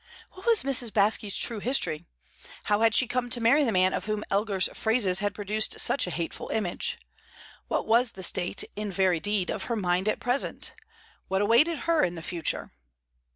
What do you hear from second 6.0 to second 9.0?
a hateful image? What was the state, in